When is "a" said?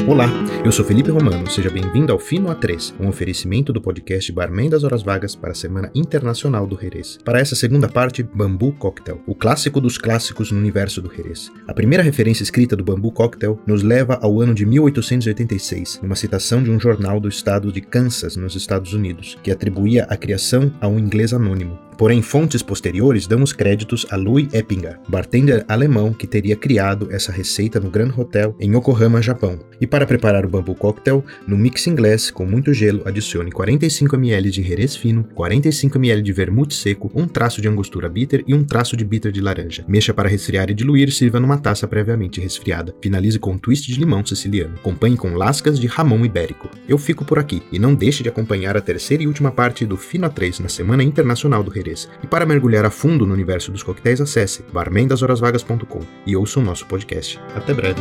5.52-5.54, 11.68-11.74, 20.10-20.16, 20.80-20.88, 24.10-24.16, 48.76-48.80, 52.84-52.90